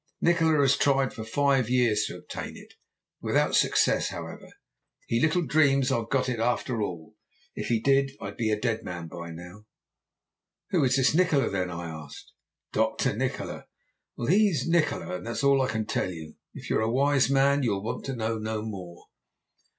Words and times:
Nikola 0.19 0.61
has 0.61 0.77
tried 0.77 1.13
for 1.13 1.23
five 1.23 1.69
years 1.69 2.05
to 2.07 2.17
obtain 2.17 2.57
it, 2.57 2.73
without 3.21 3.53
success 3.53 4.09
however. 4.09 4.47
He 5.05 5.19
little 5.21 5.43
dreams 5.45 5.91
I've 5.91 6.09
got 6.09 6.27
it 6.27 6.39
after 6.39 6.81
all. 6.81 7.13
If 7.53 7.67
he 7.67 7.79
did 7.79 8.13
I'd 8.19 8.35
be 8.35 8.49
a 8.49 8.59
dead 8.59 8.81
man 8.83 9.05
by 9.09 9.29
now.' 9.29 9.65
"'Who 10.71 10.83
is 10.85 10.95
this 10.95 11.13
Nikola 11.13 11.51
then?' 11.51 11.69
I 11.69 11.85
asked. 11.87 12.31
"'Dr. 12.73 13.15
Nikola? 13.15 13.67
Well, 14.17 14.25
he's 14.29 14.67
Nikola, 14.67 15.17
and 15.17 15.27
that's 15.27 15.43
all 15.43 15.61
I 15.61 15.67
can 15.67 15.85
tell 15.85 16.09
you. 16.11 16.33
If 16.55 16.67
you're 16.67 16.81
a 16.81 16.91
wise 16.91 17.29
man 17.29 17.61
you'll 17.61 17.83
want 17.83 18.03
to 18.05 18.15
know 18.15 18.39
no 18.39 18.63
more. 18.63 19.05